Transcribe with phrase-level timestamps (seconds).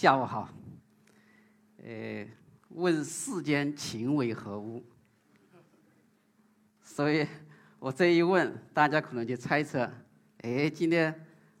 [0.00, 0.48] 下午好。
[1.84, 2.26] 呃，
[2.70, 4.82] 问世间情为何物？
[6.82, 7.26] 所以
[7.78, 9.92] 我这一问，大家可能就猜测：
[10.38, 11.14] 哎，今天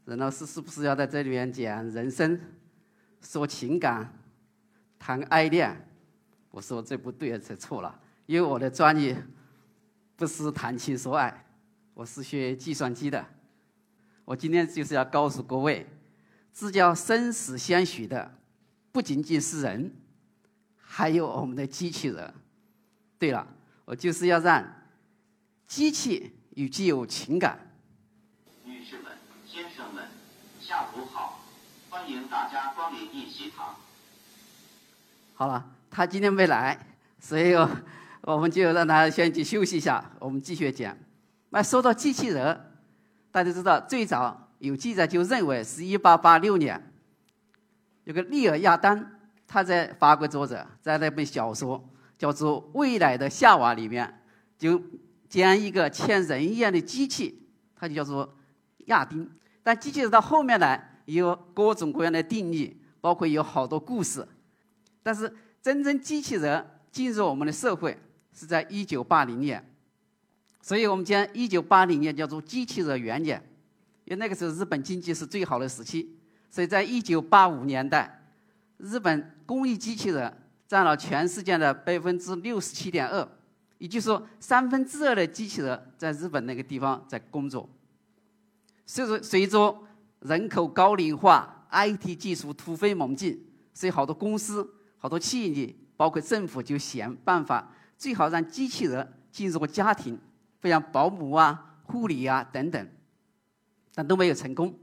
[0.06, 2.40] 任老师是不是要在这里面讲人生、
[3.20, 4.10] 说情感、
[4.98, 5.76] 谈爱恋？
[6.50, 9.22] 我说这不对，这错了，因为我的专业
[10.16, 11.44] 不是谈情说爱，
[11.92, 13.22] 我是学计算机的。
[14.24, 15.86] 我今天就是要告诉各位。
[16.52, 18.30] 这叫生死相许的，
[18.92, 19.94] 不仅仅是人，
[20.76, 22.34] 还有我们的机器人。
[23.18, 23.46] 对了，
[23.84, 24.64] 我就是要让
[25.66, 27.58] 机器与具有情感。
[28.64, 29.12] 女士们、
[29.46, 30.08] 先生们，
[30.60, 31.40] 下午好，
[31.88, 33.76] 欢迎大家光临一席堂。
[35.34, 36.78] 好了，他今天没来，
[37.18, 37.54] 所以
[38.22, 40.04] 我们就让他先去休息一下。
[40.18, 40.94] 我们继续讲。
[41.48, 42.72] 那说到机器人，
[43.30, 44.49] 大家知道最早。
[44.60, 46.92] 有记载就认为是一八八六年，
[48.04, 49.04] 有个利尔亚当，
[49.46, 51.82] 他在法国作者，在那本小说
[52.18, 54.22] 叫做《未来的夏娃》里面，
[54.58, 54.80] 就
[55.30, 58.36] 将一个像人一样的机器，它就叫做
[58.86, 59.28] 亚丁。
[59.62, 64.28] 但机器人到后面呢，有各种各样的定义，包括有好多故事。
[65.02, 67.98] 但是真正机器人进入我们的社会
[68.34, 69.74] 是在一九八零年，
[70.60, 73.42] 所以我们将一九八零年叫做机器人元年。
[74.10, 76.10] 因为那个时候日本经济是最好的时期，
[76.50, 78.24] 所以在一九八五年代，
[78.78, 83.28] 日本工艺机器人占了全世界的百分之六十七点二，
[83.78, 87.70] 也就是说三分之二的机器人在日本那个地方在工作。
[88.84, 89.80] 随着随着
[90.22, 93.40] 人口高龄化，IT 技术突飞猛进，
[93.72, 100.18] 所以好多公司、好多企业，包括政府就想办法，最好让机器人进入家庭，
[100.58, 102.88] 不像保姆啊、护理啊等等。
[104.06, 104.78] 都没有成功。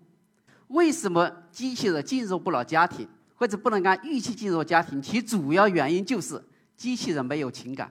[0.67, 5.01] 为什么机器人进入不了家庭，或者不能按预期进入家庭？
[5.01, 6.43] 其主要原因就是
[6.75, 7.89] 机器人没有情感，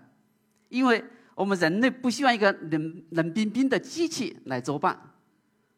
[0.69, 1.03] 因为
[1.35, 4.99] 我们人类不希望一个冷冷冰冰的机器来作伴。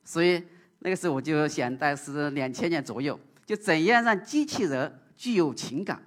[0.04, 0.42] 所以
[0.81, 6.03] 那个时候我就想，大概是两千年左右，就怎样让机器人具有情感。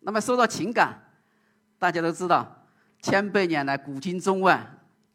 [0.00, 1.02] 那么说到情感，
[1.78, 2.66] 大家都知道，
[3.00, 4.70] 千百年来古今中外。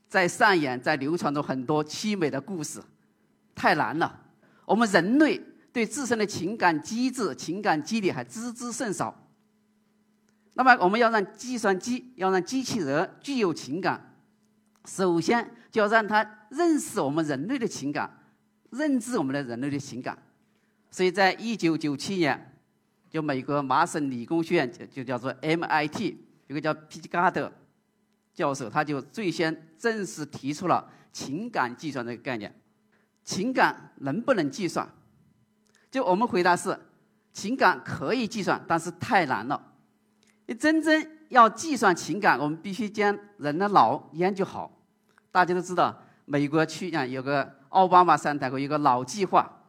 [0.10, 2.82] 在上演，在流传着很多凄美的故事，
[3.54, 4.20] 太难了。
[4.66, 5.40] 我们人类
[5.72, 9.28] 对自身的情感机制、情感机理还知之甚少。
[10.56, 14.16] 那么，我们要让计算机、要让机器人具有情感，
[14.86, 18.12] 首先就要让它认识我们人类的情感，
[18.72, 20.18] 认知我们的人类的情感。
[20.90, 22.60] 所以在一九九七年，
[23.12, 26.16] 就美国麻省理工学院就就叫做 MIT，
[26.48, 27.52] 有个叫皮加德。
[28.34, 32.54] 教授他就最先正式提出了情感计算这个概念。
[33.24, 34.88] 情感能不能计算？
[35.92, 36.80] 就我们回答是，
[37.34, 39.74] 情感可以计算，但是太难了。
[40.48, 44.72] 你真正要计算情感，我们必须将人的脑研究好。
[45.32, 45.96] 大家都知道，
[46.26, 49.62] 美国去年有个奥巴马上台过一个脑计划，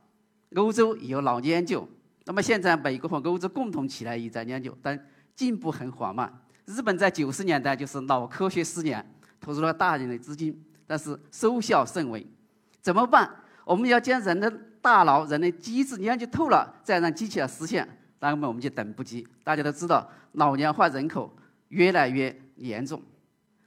[0.54, 1.86] 欧洲也有脑研究。
[2.24, 6.39] 那么现在美国和欧洲共同起来也在研究，但进步很缓慢。
[6.66, 9.04] 日本在九十年代就是脑科学十年，
[9.40, 12.26] 投入了大量的资金，但是收效甚微。
[12.80, 13.30] 怎么办？
[13.64, 14.50] 我们要将人的
[14.80, 17.86] 大脑、人的机制研究透了，再让机器来实现，
[18.20, 19.26] 那么我们就等不及。
[19.44, 21.32] 大家都知道，老年化人口
[21.68, 23.02] 越来越严重，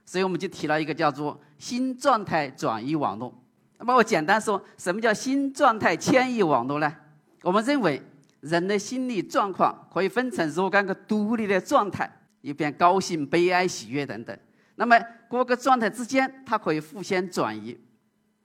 [0.06, 3.34] 所以我们就提了一个叫做新状态转移网络。
[3.78, 6.94] 那么我简单说，什么叫新状态迁移网络呢？
[7.42, 8.02] 我们认为
[8.42, 12.10] 人的心理状况可以分成若干个独立的状态。
[12.44, 14.38] 一边高兴、悲哀、喜悦等等，
[14.76, 15.00] 那么
[15.30, 17.80] 各个状态之间，它可以互相转移。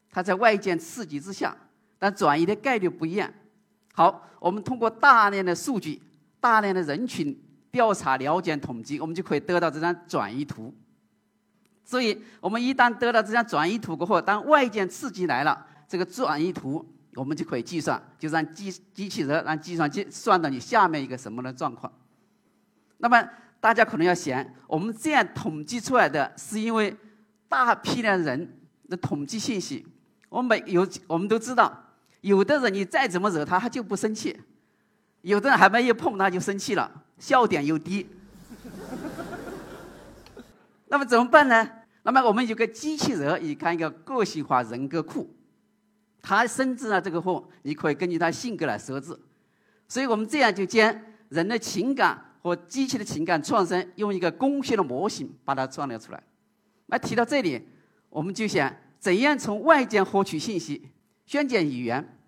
[0.09, 1.55] 它在外界刺激之下，
[1.99, 3.29] 但转移的概率不一样。
[3.93, 6.01] 好，我们通过大量的数据、
[6.39, 7.37] 大量的人群
[7.73, 10.73] 调查、了解、统计，我们就可以得到这张转移图。
[11.85, 16.87] 所以，我们一旦得到这张转移图过后，当外界刺激来了，这个转移图
[17.17, 21.93] 我们就可以计算，就让机机器人、让计算机算到你下面一个什么的状况。
[22.99, 23.29] 那么。
[23.61, 26.97] 大家可能要想，我们这样统计出来的是因为
[27.49, 28.57] 大批量人
[28.89, 29.87] 的统计信息。
[30.29, 31.73] 我每有我们都知道，
[32.21, 34.33] 有的人你再怎么惹他，他就不生气；
[35.23, 38.07] 有的人还没有碰他就生气了，笑点又低。
[40.87, 41.69] 那么怎么办呢？
[42.03, 45.35] 那么我们有个机器人，你看一个个性化人格库，
[46.23, 49.19] 它生成了这个货，你可以根据它性格来设置。
[49.89, 50.95] 所以我们这样就将
[51.31, 52.27] 人的情感。
[52.49, 56.23] 和机器的情感创生，用一个工学的模型把它创造出来。
[56.87, 57.69] 那提到这里，
[58.09, 60.91] 我们就想怎样从外界获取信息、
[61.27, 62.19] 宣讲语言。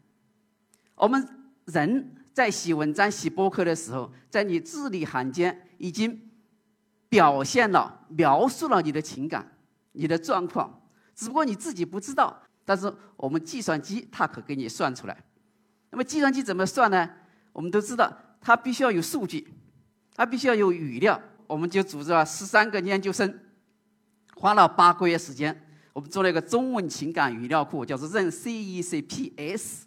[0.95, 1.27] 我们
[1.65, 6.31] 人在写文章、写博客的时候，在你字里行间已经
[7.09, 9.51] 表现了、描述了你的情感、
[9.93, 10.83] 你的状况，
[11.15, 12.43] 只不过你自己不知道。
[12.65, 15.17] 但是我们计算机它可给你算出来。
[15.91, 17.11] 那么计算机怎么算呢？
[17.53, 19.49] 我们都知道，它必须要有数据，
[20.21, 21.19] 它必须要有语料。
[21.47, 23.41] 我们就组织了十三个研究生，
[24.35, 29.85] 花了八个月时间，我们做了一个中文情感语料库，叫做任 CECPS。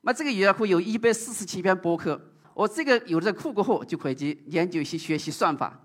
[0.00, 2.20] 那这个语料库有一百四十七篇博客，
[2.54, 5.80] 我这个有了这库过后，就可以去研究一些学习算法。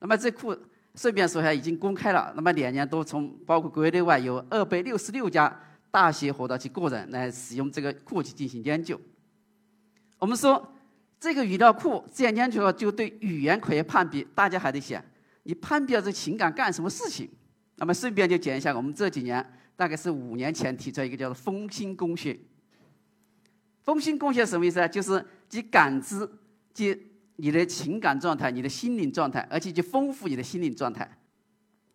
[0.00, 0.54] 那么这库
[0.94, 2.30] 顺便说一下，已经公开了。
[2.36, 5.58] 那么两年多，从包括国内外有二百六十六家
[5.90, 9.00] 大学和到其个人来使用这个库去进行研究。
[10.18, 10.73] 我们说
[11.24, 14.22] 这个语料库这样研究了，就对语言可以判别。
[14.34, 15.02] 大家还得想，
[15.44, 17.26] 你判别这情感干什么事情？
[17.76, 19.42] 那么顺便就讲一下，我们这几年
[19.74, 22.38] 大概是五年前提出来一个叫做“风心工学”。
[23.80, 24.86] 风心贡献什么意思啊？
[24.86, 26.28] 就是即感知，
[26.74, 26.94] 即
[27.36, 31.10] 你的情感状态、你的心灵状态，而且去丰富你的心灵状态。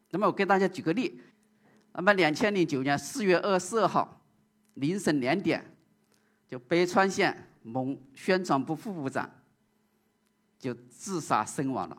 [0.10, 1.22] 那么我给大家举个例，
[1.94, 4.24] 那么两千零九年四月二十二号
[4.74, 5.64] 凌晨两点，
[6.50, 9.30] 就北川县某宣传部副部长
[10.58, 11.98] 就自杀身亡了。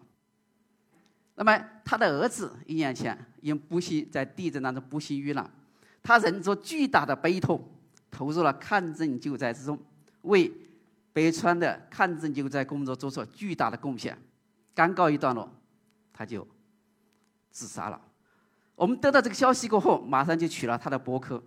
[1.35, 5.51] 那么他的儿子一年前因不幸在地震当中不幸遇难，
[6.03, 7.63] 他忍着巨大的悲痛。
[8.13, 9.79] 投入了抗震救灾之中，
[10.23, 10.51] 为
[11.13, 14.21] 北川的抗震救灾工作做出巨大的贡献。
[14.75, 15.49] 刚告一段落，
[16.13, 16.45] 他就
[17.53, 18.03] 自杀了。
[18.75, 21.41] 我们得到这个消息过后，马上就取了他的博客，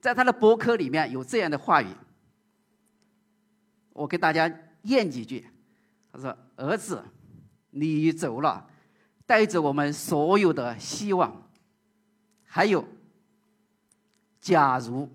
[0.00, 1.88] 在他的博客里面有这样的话语，
[3.92, 4.52] 我给大家
[4.82, 5.46] 念几句。
[6.12, 7.04] 他说：“儿子，
[7.70, 8.68] 你走了，
[9.26, 11.48] 带着我们所有的希望。
[12.44, 12.86] 还有，
[14.40, 15.08] 假如。”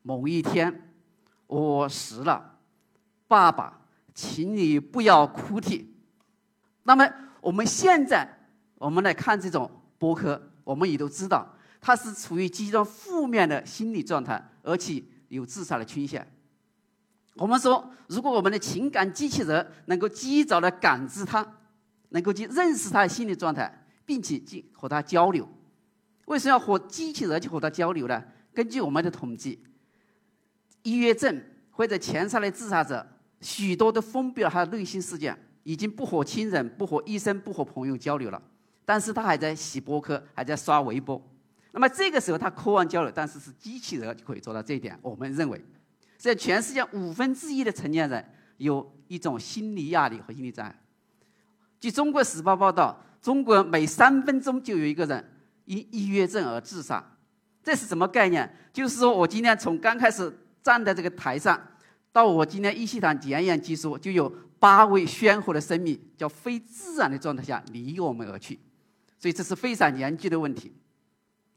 [0.00, 0.94] 某一天，
[1.48, 2.58] 我死了，
[3.26, 3.82] 爸爸，
[4.14, 5.94] 请你不要哭啼。
[6.84, 7.06] 那么
[7.42, 8.26] 我们现在，
[8.76, 11.46] 我们来看这种博客，我们也都知道，
[11.78, 16.26] 他是处于极端负面的心理状态，而且有自杀的倾向。
[17.38, 21.46] 我们说，如果我们的情感机器人能够及早的感知他，
[22.10, 25.48] 能够去认识他的心理状态，并且去和他交流，
[26.26, 28.22] 为什么要和机器人去和他交流呢？
[28.52, 29.64] 根据我们的统计。
[30.84, 33.06] 抑郁症或者前三的自杀者，
[33.40, 38.40] 许多都封闭了他的内心世界，已经不和亲人、不和医生、不和朋友交流了。
[38.86, 41.20] 但是他还在洗博客，还在刷微博。
[41.72, 44.98] 那么这个时候他渴望交流，但是是机器人就可以做到这一点。
[45.02, 45.62] 我们认为，
[46.18, 48.22] 在全世界五分之一的成年人
[48.58, 50.78] 有一种心理压力和心理障碍。
[51.80, 55.24] 据《中国时报》报道，中国每三分钟就有一个人
[55.64, 57.02] 因抑郁症而自杀。
[57.62, 58.54] 这是什么概念？
[58.72, 60.30] 就是说我今天从刚开始。
[60.60, 61.58] 站在这个台上，
[62.12, 64.28] 到我今天一系堂检验技术，就有
[64.58, 68.58] 八位鲜活的生命，叫非自然的状态下离我们而去，
[69.18, 70.74] 所以这是非常严峻的问题。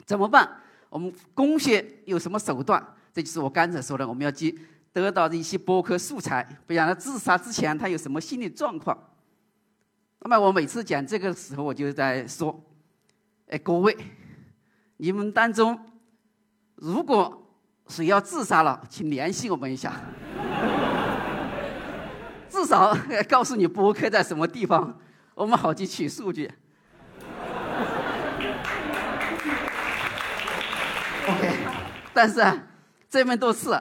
[0.06, 0.50] 怎么办？
[0.88, 2.82] 我们工学有什么手段？
[3.14, 4.58] 这就是我刚才说的，我们要去
[4.94, 8.98] 得到一些博客素材，不然他自杀之前他有什么心理状况。
[10.20, 12.64] 那么我每次讲这个时候，我就在说：
[13.48, 13.98] 哎，各位，
[14.98, 15.80] 你们当中
[16.76, 17.38] 如果。
[17.88, 19.92] 谁要自杀了，请联系我们一下。
[22.48, 22.96] 至少
[23.28, 24.98] 告诉你博客在什么地方，
[25.34, 26.50] 我们好去取数据。
[31.28, 31.54] OK，
[32.14, 32.58] 但是啊
[33.12, 33.78] 这么多次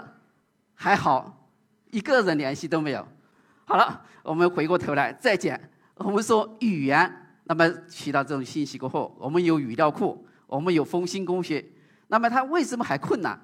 [0.74, 1.48] 还好，
[1.92, 3.06] 一个人联系都没有。
[3.64, 5.56] 好了，我们回过头来再讲。
[5.94, 7.08] 我们说语言，
[7.44, 11.64] 那么取到这种信息过后，我们有语料库，我们有风心工学，
[12.08, 13.38] 那么它为什么还困难？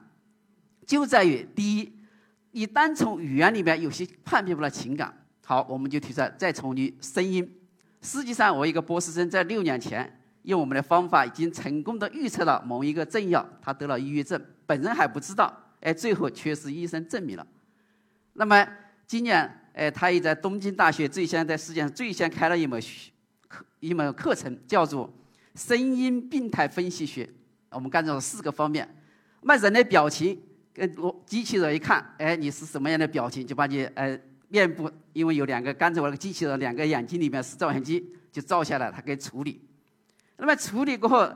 [0.84, 1.96] 就在于第一，
[2.50, 5.16] 你单从语言里面有些判别不了情感。
[5.44, 7.48] 好，我们就提出来，再从你声音。
[8.02, 15.62] 实际上，我一个博士生在六年前用我们的方法已经成功的预测了某一个政要，他得了抑郁症，本人还不知道。
[15.80, 17.46] 哎，最后确实医生证明了。
[18.34, 18.66] 那么
[19.06, 22.80] 今年，哎，他也在东京大学最先在世界上最先开了一门
[23.48, 25.12] 课，一门课程，叫做
[25.54, 27.28] 声音病态分析学。
[27.70, 28.88] 我们干了四个方面，
[29.42, 30.40] 那人的表情。
[30.78, 39.58] 跟我机器人一看，哎，你是什么样的表情，就把你呃面部，因为有两个，刚才我那个机器人两个眼睛里面是照相机，就照下来，它可以处理。
[40.36, 41.26] 那么处理过后，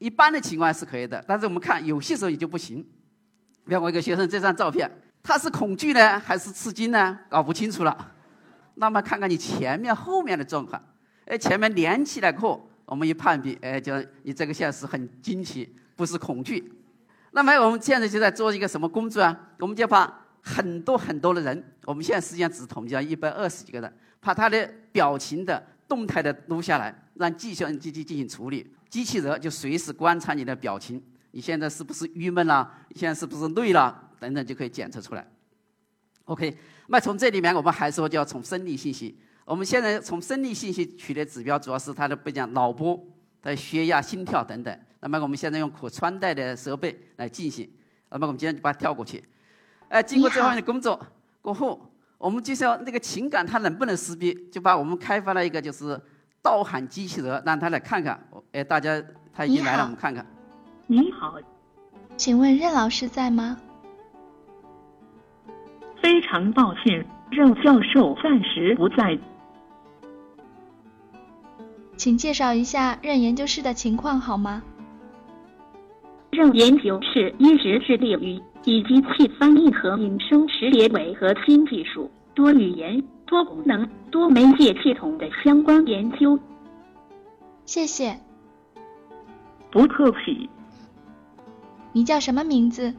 [0.00, 2.84] 一般的情况是可以的，但是我们看有些时候也就不行。
[3.70, 4.90] 比方我一个学生这张照片，
[5.22, 7.16] 他是恐惧呢，还是吃惊呢？
[7.28, 8.12] 搞不清楚了。
[8.74, 10.82] 那么看看你前面后面的状况，
[11.26, 16.82] 哎，前面连起来过后，我们一判别，哎，就你这个现实很惊奇，不是恐惧。
[17.30, 19.40] 那么我们现在就在做一个什么工作啊？
[19.60, 28.68] 我们就把很多很多的人，我们现在实际上只统计了一百二十几个人，把他的表情的动态的录下来，让计算机去进行处理。
[28.88, 31.00] 机器人就随时观察你的表情，
[31.32, 32.70] 你现在是不是郁闷啦？
[32.88, 34.10] 你现在是不是累了？
[34.18, 35.26] 等等就可以检测出来。
[36.24, 36.56] OK，
[36.88, 39.18] 那从这里面我们还说就要从生理信息。
[39.44, 43.02] 我们现在从生理信息取的指标主要是它的不讲脑波、
[43.42, 44.78] 的血压、心跳等等。
[45.00, 47.68] 那么我们现在用可穿戴的设备来进行。
[48.10, 49.24] 那么我们今天就把它跳过去。
[49.88, 51.00] 哎，经过这方面的工作
[51.40, 56.00] 过后，我们就是要那个情感它能不能识别，就把我们开发了一个就是
[56.42, 58.22] 盗喊机器人，让他来看看。
[58.52, 60.24] 哎，大家他已经来了，我们看看。
[60.92, 61.36] 你好，
[62.16, 63.56] 请问任老师在吗？
[66.02, 69.16] 非常抱歉，任教授暂时不在。
[71.96, 74.64] 请介绍一下任研究室的情况好吗？
[76.32, 86.36] 任研究室一直致力于以机器翻译和影声识别为核心技术、多语言、多功能、多媒介系统的相关研究。
[87.64, 88.18] 谢谢。
[89.70, 90.50] 不客气。
[91.92, 92.94] 你叫什么名字？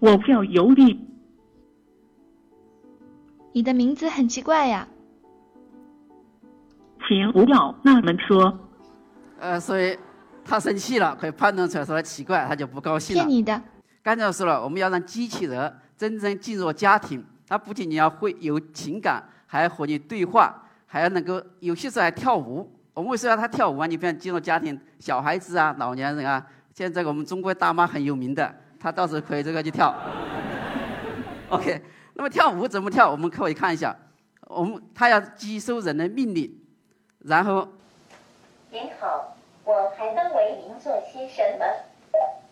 [0.00, 1.04] 我叫尤利。
[3.52, 4.86] 你的名字很奇怪呀。
[7.08, 8.58] 请不要那么说。
[9.40, 9.98] 呃，所以
[10.44, 13.22] 他生气了，可以判断出来说他奇怪，他就不高兴了。
[13.22, 13.60] 骗你的。
[14.02, 22.70] 刚才说了，我们要让机器人真正进入家庭，它不仅仅要会有情感，还要和你对话，还要能够有些时候还跳舞。
[22.94, 23.86] 我们为什么要他跳舞啊？
[23.86, 26.44] 你不要进入家庭，小孩子啊，老年人啊，
[26.78, 29.92] 现在我们中国大妈很有名的，她到时候可以这个去跳。
[31.50, 31.82] OK，
[32.14, 33.10] 那么跳舞怎么跳？
[33.10, 33.96] 我们可以看一下，
[34.42, 36.56] 我们她要接收人的命令。
[37.24, 37.66] 然后，
[38.70, 41.66] 您好，我还能为您做些什么？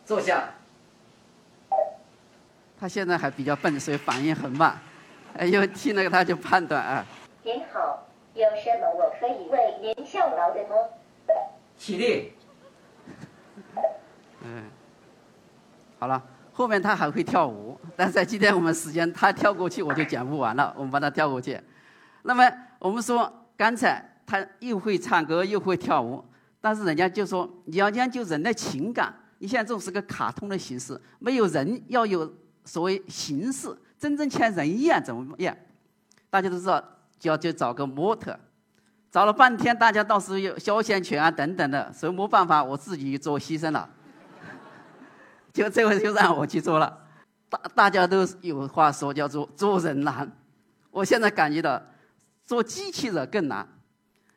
[0.04, 0.48] 坐下。
[2.80, 4.76] 他现在还比较笨，所以反应很慢。
[5.38, 7.06] 哎，因为听那个他就判断啊。
[7.44, 8.04] 您好，
[8.34, 10.74] 有什么我可以为您效劳的吗？
[11.78, 12.32] 起立。
[14.46, 14.62] 嗯，
[15.98, 16.22] 好了，
[16.52, 21.60] 后面他还会跳舞，但是在今天我们时间他跳过去我就讲不完了，我们把他跳过去。
[22.22, 22.48] 那么
[22.78, 24.12] 我们说刚才。
[24.28, 26.20] 他又会唱歌又会跳舞，
[26.60, 32.28] 但是人家就说你要研究人的情感，你现在这种是个卡通的形式，没有人要有
[32.64, 35.56] 所谓形式，真正像人一样怎么样？
[36.28, 36.82] 大家都知道，
[37.20, 38.36] 就要就找个模特，
[39.12, 43.88] 找了半天，大家到时候有肖像权啊等等的，所以没办法，我自己做牺牲了，
[45.56, 46.98] 就这回就让我去做了。
[47.48, 50.30] 大大家都有话说，叫做做人难，
[50.90, 51.80] 我现在感觉到
[52.44, 53.66] 做机器人更难。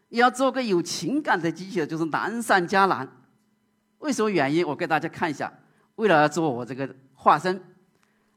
[0.08, 3.06] 你要做个有情感的机器人，就是难上加难。
[3.98, 4.66] 为什么原因？
[4.66, 5.52] 我给大家看一下。
[5.96, 7.62] 为了要做我这个化身，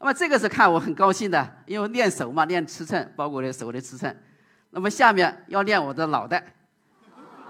[0.01, 4.21] 那么这个是看我很高兴的，因为练手嘛，练尺寸，包括我的手的尺寸。
[4.71, 6.45] 那么下面要练我的脑袋，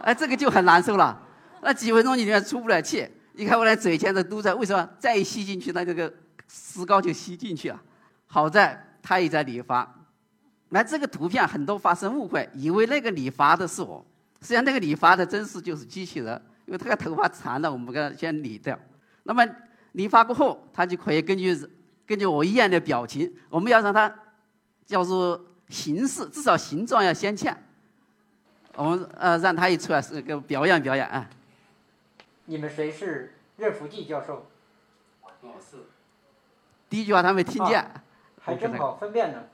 [0.03, 1.27] 哎，这个就很难受了。
[1.63, 3.09] 那几分钟里面出不了气。
[3.35, 6.13] 你看我的嘴前的都在，为什么再吸进去，那这个
[6.49, 7.81] 石膏就吸进去了。
[8.27, 9.95] 好在他也在理发。
[10.71, 14.05] 那这个图片很多发生误会，以为那个理发的是我。
[14.41, 18.79] 实际上，那个理发的真是就是机器人，因为他的头发长了，我们给他先理掉。
[19.25, 19.47] 那么
[19.93, 21.55] 理发过后，他就可以根据
[22.07, 24.13] 根据我一样的表情，我们要让他
[24.87, 27.57] 叫做形式，至少形状要先欠。
[28.75, 31.29] 我们呃让他一出来是个表演表演啊。
[32.47, 34.47] 你们谁是任福记教授？
[35.23, 35.77] 我是。
[36.89, 37.89] 第一句话他没听见。
[38.41, 39.45] 还真好分辨呢。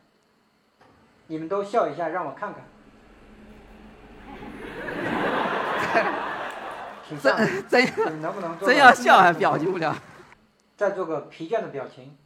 [1.26, 2.64] 你们都笑一下，让我看看。
[7.22, 7.86] 真真
[8.60, 9.94] 真要笑还表情不了。
[10.76, 12.16] 再做个疲倦的表情。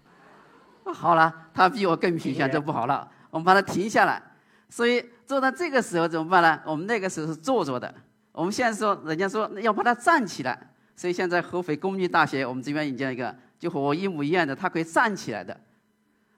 [0.95, 3.11] 好了，他比我更疲倦，这不好了。
[3.31, 4.23] 我们把它停下来。
[4.69, 6.63] 所以做到这个时候怎么办呢？
[6.65, 7.93] 我们那个时候是坐着的。
[8.33, 10.69] 我们现在说，人家说要把它站起来。
[10.95, 15.59] 所以现在合肥工业大学我们这边引进一个，就和我一模一样的，它可以站起来的。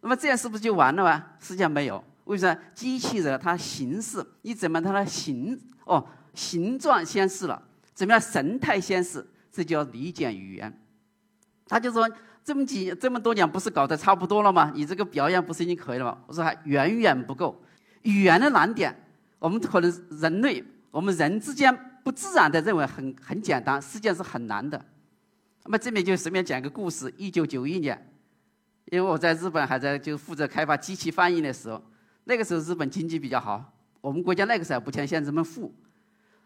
[0.01, 1.27] 那么这样是不是就完了吗？
[1.41, 2.03] 实际上没有。
[2.25, 2.59] 为什么？
[2.73, 6.07] 机器人它形式，你怎么它的形哦？
[6.35, 7.61] 形状先是了，
[7.93, 8.21] 怎么样？
[8.21, 10.73] 神态先是，这叫理解语言。
[11.67, 12.09] 他就说
[12.43, 14.73] 这么几这么多年不是搞得差不多了吗？
[14.75, 16.19] 你这个表演不是已经可以了吗？
[16.27, 17.61] 我说还远远不够。
[18.03, 18.95] 语言的难点，
[19.39, 24.81] 我们可能人类，我们人之间不自然的认为很很简单，实际上是很难的。
[25.65, 28.15] 那么这边就随便讲一个故事：一九九一年，
[28.93, 31.83] 因为我在日本还在就负责开发机器翻译的时候，
[32.23, 35.75] 那个时候日本经济比较好，我们国家那个时候不像现在这么富。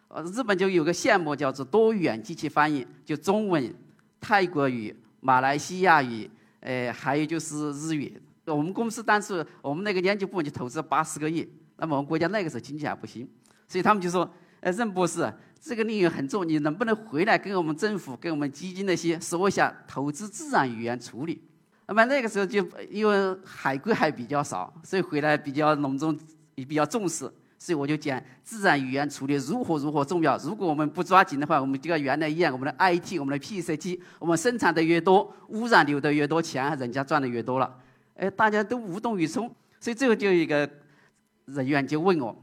[0.09, 3.71] 呃，日本就有个项目叫做多语机器翻译，就中文、
[4.19, 13.29] 泰国语、马来西亚语，呃，还有就是日语，我们公司当时我们那个研究部门就投资八十个亿，那么我们国家那个时候经济还不行，
[13.69, 14.29] 所以他们就说
[14.61, 21.41] ：“呃，任博士，这个领域很重，你能不能回来跟我们政府、跟我们基金那些说一下投资自然语言处理？”
[21.87, 26.19] 那么那个时候就因为海归还比较少，所以回来比较隆重，
[26.55, 27.31] 也比较重视。
[27.61, 30.39] 所以我就讲自然语言处理如何如何重要。
[30.39, 37.77] 如果我们不抓紧的话，我们就跟原来一样，我们的 IT、我们的 PCT，我们生产的越多，污染流的越多，钱人家赚的越多了。
[38.15, 39.53] 哎，大家都无动于衷。
[39.81, 40.71] 所以最后就有一个
[41.47, 42.37] 人员就问我，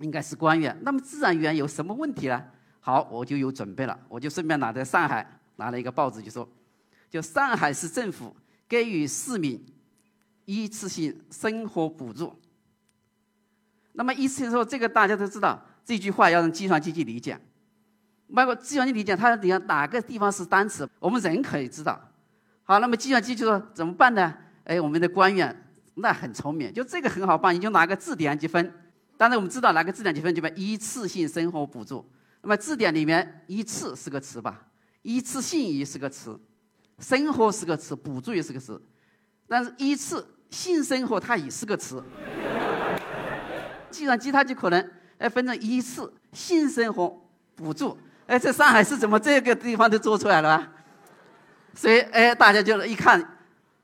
[0.00, 2.42] 应该是官员，那么自然语言有什么问题呢？
[2.80, 5.26] 好，我就有准备了，我就顺便拿在上海
[5.56, 6.48] 拿了一个报纸，就说，
[7.10, 8.34] 就上海市政府
[8.66, 9.62] 给予市民
[10.46, 12.34] 一次性生活补助。
[13.92, 17.38] 那么意思是说，这个大家都知道，这句话要用计算机去理解。
[18.34, 22.00] 包括计算机理解，它底下哪个地方是单词，我们人可以知道。
[22.62, 24.32] 好，那么计算机就说怎么办呢？
[24.64, 25.54] 哎，我们的官员
[25.96, 28.72] 那很聪明，就这个很好办，你就拿个字典积分。
[29.20, 32.10] 当然我们知道拿个字典积分，就把一次性生活补助。
[32.40, 34.62] 那么字典里面一次是个词吧？
[35.02, 36.40] 一次性也是个词，
[37.00, 38.82] 生活是个词，补助也是个词。
[39.46, 42.02] 但是一次性生活它也是个词。
[43.90, 47.22] 计算机它就可能哎分成一次性生活
[47.54, 50.66] 补助，哎，在上海市怎么这个地方都做出来了？
[51.74, 53.36] 所以哎，大家就一看，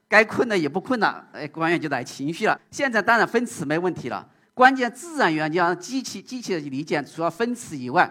[0.09, 2.59] 该困的也不困了，哎，官员就来情绪了。
[2.71, 4.27] 现在当然分词没问题了，
[4.57, 8.11] 关键自然语言就让机器机器的理解，除了分词以外，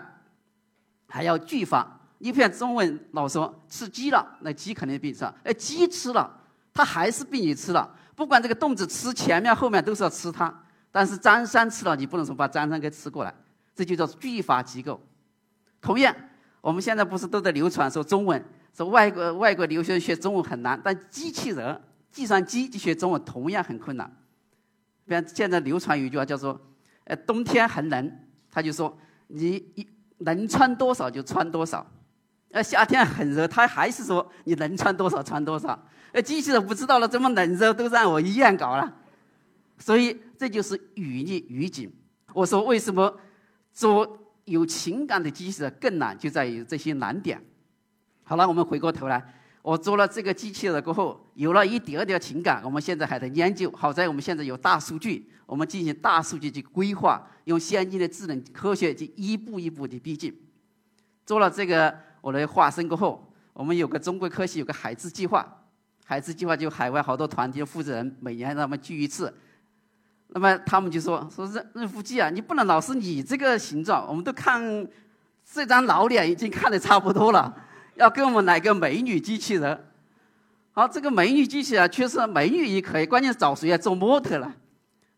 [1.07, 1.99] 还要句法。
[2.19, 6.31] 你比如中文老说吃鸡了，那鸡肯定被你吃，哎，鸡吃了，
[6.71, 10.53] 它还是被你吃了，不管这个动词吃前面后面都是要吃它。
[10.91, 13.33] 但是张三吃了，你不能说把张三给吃过来，
[13.73, 15.01] 这就叫句法机构。
[15.81, 16.15] 同样，
[16.61, 21.81] 我们现在不是都在流传说中文，说外国外国留学生学中文很难，但机器人、
[22.11, 24.15] 计算机去学中文同样很困难。
[25.05, 26.59] 比方现在流传有一句话叫做
[27.05, 28.19] ：“呃，冬天很冷，
[28.51, 29.87] 他就说你一
[30.19, 31.85] 能穿多少就穿多少；
[32.51, 35.79] 呃，夏天很热，他还是说你能穿多少穿多少。
[36.11, 38.93] 呃，机器人不知道了，这么冷热都让我一样搞了。”
[39.77, 41.93] 所以这就是语义语境。
[42.33, 43.19] 我说为什么
[43.73, 47.43] 做有情感的机器人更难，就在于这些难点。
[48.23, 49.21] 好了，我们回过头来，
[49.65, 52.61] 我做了这个机器人过后，有了一点点情感。
[52.63, 53.71] 我们现在还在研究。
[53.75, 60.31] 好在我们现在有大数据，我们进行大数据去规划，用先进的智能科学去一步一步的逼近。
[61.25, 65.43] 做了这个我的化身过后，我们有个中国科学有个海智计划，
[66.05, 69.33] 海智计划就海外好多团体的负责人每年让他们聚一次。
[70.27, 74.87] 那么他们就说说任任福基啊，你不能老是你这个形状，我们都看
[75.43, 77.51] 这张老脸已经看得差不多了，
[77.95, 79.85] 要给我们来个美女机器人。
[80.71, 84.53] 好，这个美女机器人确实美女也可以，关键找谁来做模特了。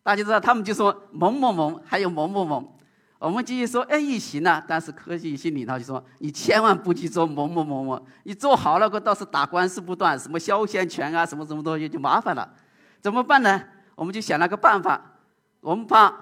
[0.03, 2.77] 大家知道，他们就说某某某，还有某某某。
[3.19, 12.47] 我们继续说，哎，也行啊，但是科技心理他就说，你千万不去做某某某某，你做好了，可倒是打官司不断，什么肖像权啊，什么什么东西就麻烦了。
[13.01, 13.59] 怎么办呢？
[13.95, 15.01] 我们就想了个办法，
[15.59, 16.13] 我们把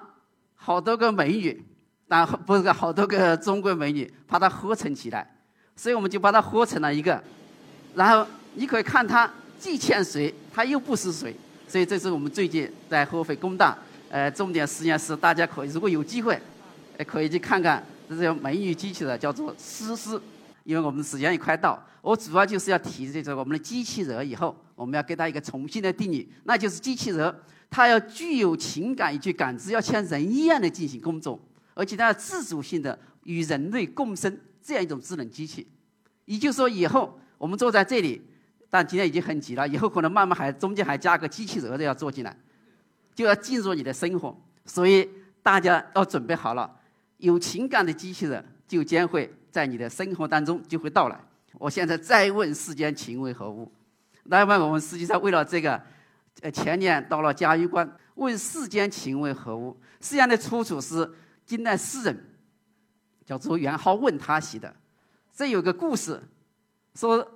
[0.54, 1.62] 好多个美女，
[2.08, 5.35] 但不是好多个中国美女，把它合成起来，
[5.76, 7.22] 所以我们就把它合成了一个，
[7.94, 11.36] 然后你可以看它既欠水，它又不是水，
[11.68, 13.76] 所以这是我们最近在合肥工大
[14.10, 16.40] 呃重点实验室，大家可以如果有机会，
[17.06, 20.20] 可以去看看这叫美女机器人，叫做思思。
[20.64, 27.32] 因为我们时间也快到，我主要就是要提这个我们的机器人以后，我们要给它一个重新的定义，那就是机器人。
[27.68, 31.38] 它要具有情感以及感知，要像人一样的进行工作，
[31.74, 35.66] 而且它要自主性的与人类共生，这样一种智能机器。
[36.24, 38.20] 也就是说，以后我们坐在这里，
[38.68, 42.36] 但今天已经很挤了，以后可能慢慢还中间还加个机器人都要坐进来，
[43.14, 44.36] 就要进入你的生活。
[44.64, 45.08] 所以
[45.42, 46.68] 大家要准备好了，
[47.18, 51.20] 有情感的机器人就将会在你的生活当中就会到来。
[51.54, 53.70] 我现在再问世间情为何物？
[54.24, 55.80] 那么我们实际上为了这个。
[56.42, 59.74] 呃，前年到了嘉峪关，问世间情为何物？
[60.02, 61.10] 实际上的出处是
[61.46, 62.24] 金代诗人
[63.26, 64.74] 叫做元好问他写的。
[65.34, 66.22] 这有个故事，
[66.94, 67.28] 说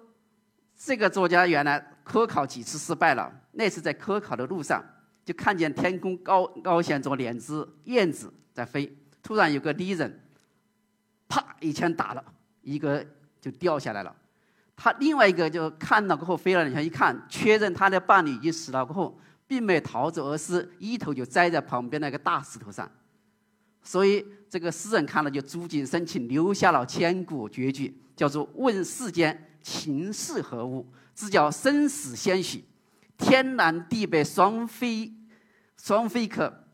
[0.74, 4.83] 这个作家原来科考几次失败了，那次在科考的路上，
[5.24, 10.18] 就看见天空高高悬着两只燕子在飞，突然有个敌人，
[11.29, 12.24] 啪一枪打了，
[12.62, 13.05] 一个
[13.40, 14.16] 就掉下来了。
[14.74, 22.90] 他另外一个就看了过后飞了两下，一看确认他的伴侣已经死了过后，并没有逃走，而是一头就栽在旁边那个大石头上。
[23.82, 30.86] 所以这个诗人看了就触景生情，留下了千古绝句，叫做“问世间情是何物？
[31.14, 32.64] 只叫生死相许，
[33.18, 35.12] 天南地北双飞，
[35.76, 36.64] 双飞客。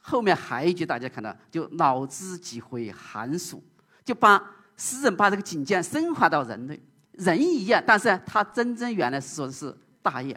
[0.00, 3.62] 后面还一句大家看到，就脑知几回寒暑，
[4.04, 4.42] 就把
[4.76, 6.80] 诗人把这个境界升华到人类，
[7.12, 9.72] 人一样，但是他真正原来是说的是
[10.02, 10.36] 大雁，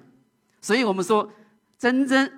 [0.62, 1.28] 所以我们说，
[1.80, 2.32] 真正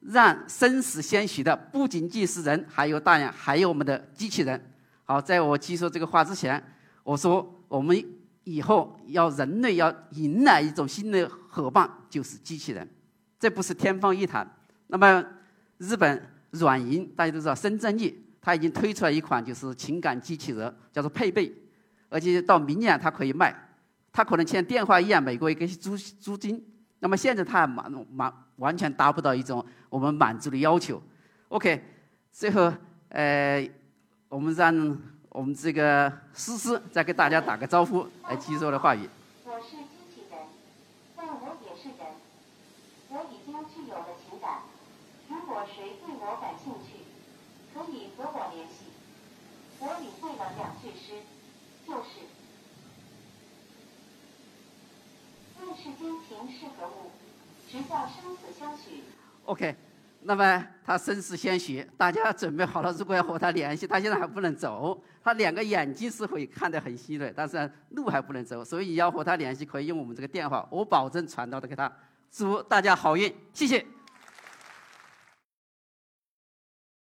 [0.00, 4.60] 让生死相许的不仅仅是人，还有大雁，还有我们的机器人。
[5.04, 6.62] 好，在我提出这个话之前，
[7.02, 8.04] 我说我们
[8.44, 12.88] 以后要人类要迎来一种新的伙伴，就是机器人，
[13.38, 14.48] 这不是天方夜谭。
[14.88, 15.24] 那么
[15.78, 16.26] 日本。
[16.54, 21.54] 软银大家都知道，深圳力它已经推出了一款就是情感机器人，叫做配备，
[22.08, 23.54] 而且到明年它可以卖，
[24.10, 26.60] 它可能像电话一样每个月给租租金。
[27.00, 31.02] 那么现在它满满完全达不到一种我们满足的要求。
[31.48, 31.82] OK，
[32.30, 32.72] 最后
[33.08, 33.68] 呃，
[34.28, 34.72] 我们让
[35.30, 39.08] 我们这个思思再给大家打个招呼，来继续我的话语。
[39.44, 40.38] 我是机器人，
[41.16, 42.06] 但我也是人，
[43.08, 44.60] 我已经具有了情感。
[45.28, 47.02] 如果谁对我感兴趣，
[47.74, 48.86] 可以和我联系。
[49.80, 51.22] 我领会了两句诗，
[51.86, 52.28] 就是
[55.66, 57.10] “问世间情是何物，
[57.70, 59.02] 直教生死相许。”
[59.44, 59.74] OK，
[60.22, 71.90] 那么他生死相许，大家准备好了，如果要和他联系，他现在还不能走，他两个眼睛是会看得很细的，但是路还不能走，所以要和他联系，可以用我们这个电话，我保证传到的给他。
[72.30, 73.84] 祝大家好运，谢谢。